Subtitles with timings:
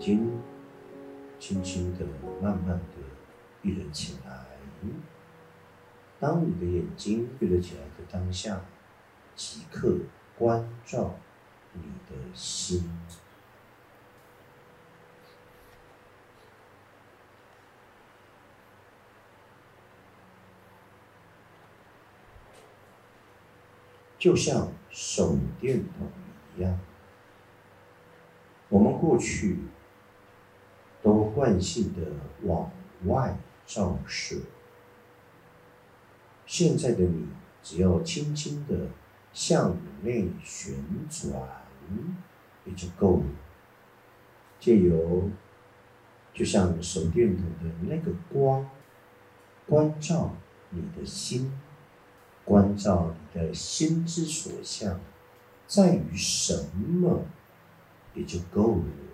[0.00, 0.40] 睛
[1.38, 2.04] 轻轻的、
[2.42, 2.96] 慢慢的
[3.62, 4.46] 闭了起来。
[6.18, 8.62] 当你的眼睛闭了起来的当下，
[9.36, 9.96] 即刻
[10.38, 11.14] 关照
[11.72, 12.90] 你的心。
[24.18, 26.06] 就像手电筒
[26.54, 26.78] 一样，
[28.68, 29.60] 我们过去
[31.02, 32.00] 都惯性的
[32.42, 32.70] 往
[33.06, 33.36] 外
[33.66, 34.36] 照射，
[36.46, 37.28] 现在的你
[37.62, 38.88] 只要轻轻的
[39.32, 40.74] 向内旋
[41.08, 41.32] 转，
[42.64, 43.24] 也就够了。
[44.58, 45.30] 借由
[46.34, 48.68] 就像手电筒的那个光，
[49.66, 50.34] 关照
[50.70, 51.52] 你的心。
[52.42, 54.98] 关照你的心之所向，
[55.68, 57.24] 在于什么，
[58.12, 59.09] 也就够了。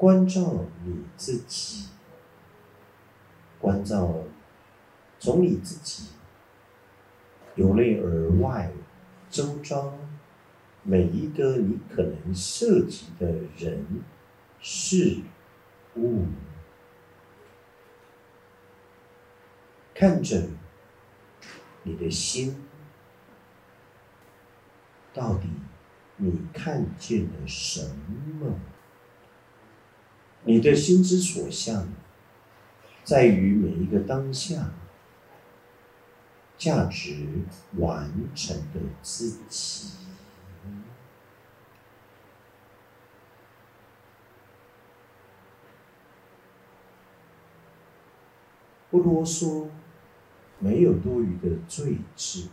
[0.00, 1.88] 关照你自己，
[3.58, 4.14] 关照
[5.18, 6.06] 从你自己
[7.54, 8.72] 由内而外，
[9.28, 9.92] 周遭
[10.82, 13.84] 每一个你可能涉及的人、
[14.58, 15.18] 事、
[15.96, 16.24] 物，
[19.94, 20.48] 看着
[21.82, 22.56] 你的心，
[25.12, 25.50] 到底
[26.16, 27.86] 你看见了什
[28.40, 28.58] 么？
[30.44, 31.86] 你的心之所向，
[33.04, 34.72] 在于每一个当下，
[36.56, 37.26] 价值
[37.76, 39.90] 完成的自己。
[48.90, 49.68] 不啰嗦，
[50.58, 52.48] 没有多余的罪字，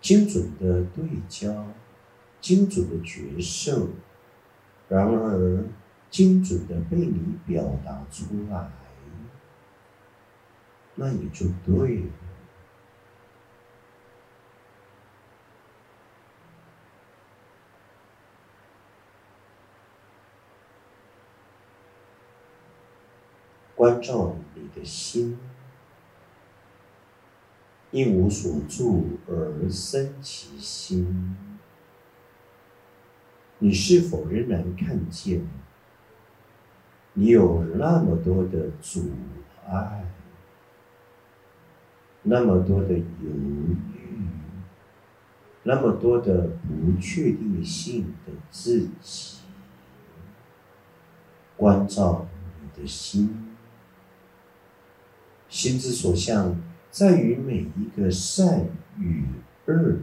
[0.00, 1.68] 精准的对焦，
[2.40, 3.88] 精准的角色。
[4.88, 5.64] 然而。
[6.16, 8.70] 精准的被你表达出来，
[10.94, 12.06] 那也就对了。
[23.74, 25.38] 关照你的心，
[27.90, 31.36] 因无所住而生其心。
[33.58, 35.46] 你是否仍然看见？
[37.18, 39.10] 你有那么多的阻
[39.66, 40.04] 碍，
[42.22, 43.74] 那么多的犹豫，
[45.62, 49.38] 那么多的不确定性的自己，
[51.56, 52.26] 关照
[52.60, 53.56] 你的心，
[55.48, 56.54] 心之所向，
[56.90, 58.66] 在于每一个善
[58.98, 59.24] 与
[59.64, 60.00] 恶，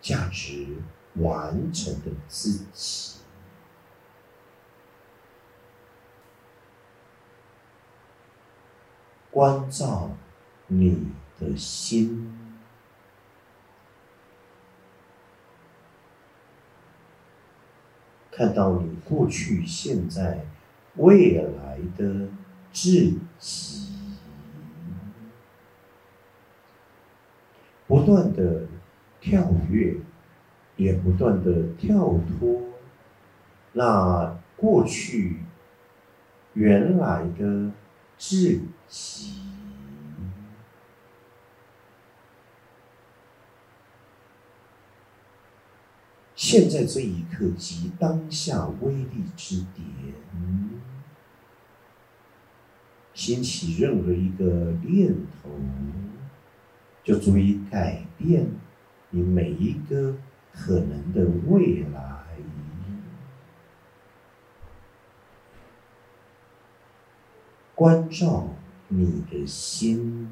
[0.00, 0.78] 价值
[1.14, 3.19] 完成的自己。
[9.30, 10.10] 关照
[10.66, 11.08] 你
[11.38, 12.36] 的心，
[18.32, 20.44] 看到你过去、现在、
[20.96, 22.28] 未来的
[22.72, 22.90] 自
[23.38, 23.92] 己，
[27.86, 28.66] 不断的
[29.20, 29.96] 跳跃，
[30.76, 32.62] 也不断的跳脱，
[33.72, 35.36] 那过去
[36.54, 37.70] 原来的。
[38.20, 39.32] 自己，
[46.36, 49.86] 现在这一刻即当下威力之点，
[53.14, 55.48] 兴起任何一个念头，
[57.02, 58.46] 就足以改变
[59.08, 60.14] 你每一个
[60.52, 62.19] 可能的未来。
[67.80, 68.46] 关照
[68.88, 70.28] 你的心，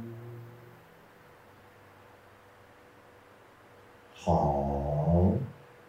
[4.15, 5.33] 好，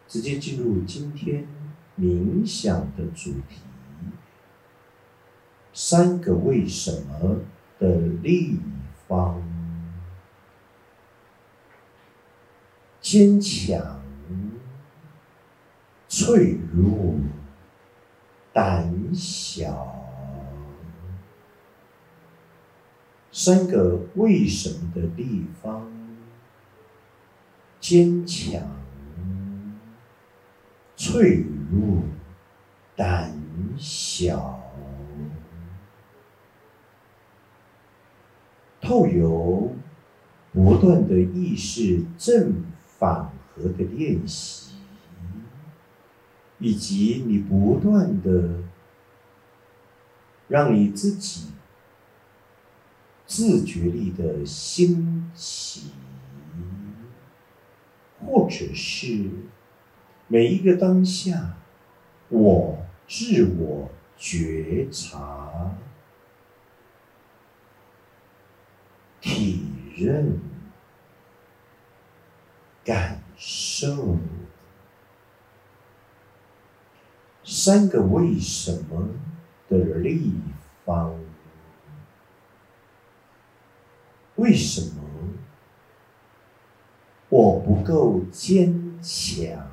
[0.07, 1.45] 直接进入今天
[1.99, 3.59] 冥想的主题：
[5.73, 7.41] 三个为什么
[7.77, 7.89] 的
[8.23, 8.57] 立
[9.05, 9.43] 方，
[13.01, 14.01] 坚强、
[16.07, 17.15] 脆弱、
[18.53, 19.98] 胆小。
[23.31, 25.87] 三个为什么的地方：
[27.79, 28.61] 坚强、
[30.95, 32.03] 脆弱、
[32.95, 33.33] 胆
[33.77, 34.57] 小。
[38.81, 39.75] 透由
[40.51, 42.63] 不断的意识正
[42.97, 44.73] 反合的练习，
[46.57, 48.63] 以及你不断的
[50.47, 51.49] 让你自己
[53.29, 55.91] 自觉力的兴起，
[58.19, 59.29] 或者是
[60.27, 61.57] 每一个当下，
[62.29, 65.77] 我自我觉察。
[69.21, 69.63] 体
[69.95, 70.39] 认、
[72.83, 74.17] 感受
[77.43, 79.09] 三个为什么
[79.67, 80.31] 的立
[80.83, 81.18] 方。
[84.49, 85.03] 为什么
[87.29, 89.69] 我不够坚强？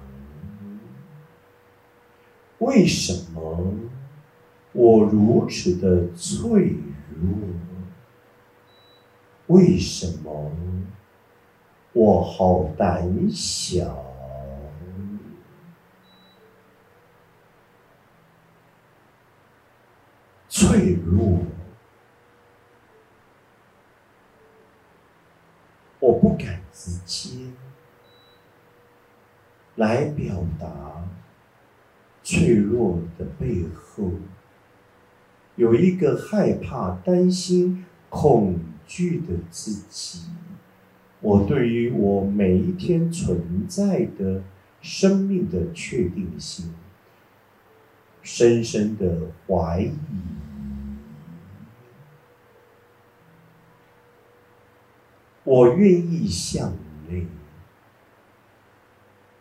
[2.58, 3.72] 为什么
[4.72, 6.76] 我如此的脆
[7.18, 7.38] 弱？
[9.46, 10.52] 为什么
[11.94, 14.04] 我好胆小、
[20.50, 21.38] 脆弱？
[26.00, 27.50] 我不敢直接
[29.74, 31.08] 来表达
[32.22, 34.10] 脆弱的背后，
[35.56, 38.58] 有一个害怕、担心、恐。
[38.88, 40.26] 惧的自己，
[41.20, 44.44] 我对于我每一天存在的
[44.80, 46.72] 生命的确定性，
[48.22, 49.90] 深深的怀疑。
[55.46, 56.74] 我愿意向
[57.08, 57.26] 内，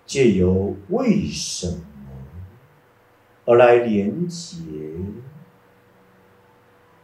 [0.05, 1.83] 借由为什么
[3.45, 4.55] 而来连接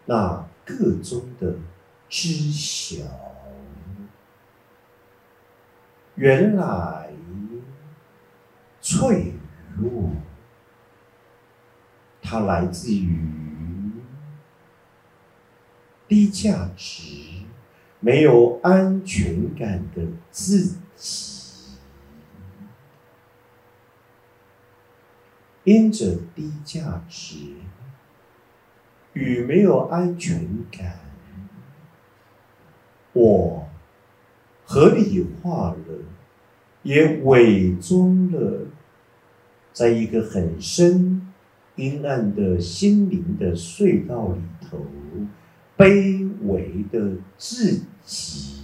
[0.06, 1.57] 那个中的。
[2.13, 3.06] 知晓，
[6.15, 7.09] 原来
[8.81, 9.33] 脆
[9.77, 10.12] 弱，
[12.21, 13.94] 它来自于
[16.06, 17.45] 低价值、
[18.03, 20.01] 没有安全感的
[20.31, 21.77] 自己，
[25.63, 27.38] 因着低价值
[29.13, 31.00] 与没有安全感。
[33.13, 33.69] 我
[34.65, 36.03] 合理化了，
[36.81, 38.65] 也伪装了，
[39.71, 41.31] 在一个很深、
[41.75, 44.88] 阴暗的心灵的隧道里头，
[45.77, 48.62] 卑微的自己。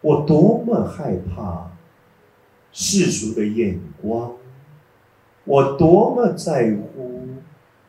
[0.00, 1.70] 我多么害怕
[2.72, 4.36] 世俗的眼光，
[5.44, 7.14] 我多么在乎。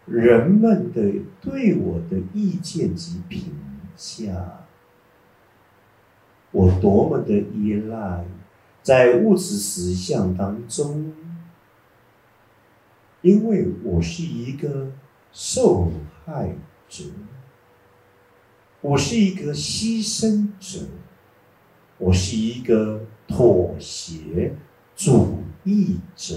[0.05, 1.01] 人们的
[1.41, 3.53] 对我的意见及评
[3.97, 4.63] 价，
[6.51, 8.23] 我多么的依赖
[8.81, 11.13] 在物质实相当中，
[13.21, 14.93] 因为我是一个
[15.33, 15.91] 受
[16.23, 16.55] 害
[16.87, 17.03] 者，
[18.87, 20.79] 我是一个牺牲者，
[21.97, 24.55] 我是一个妥协
[24.95, 26.35] 主义者。